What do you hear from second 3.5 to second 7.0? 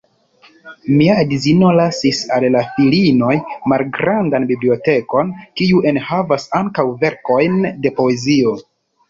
malgrandan bibliotekon, kiu enhavas ankaŭ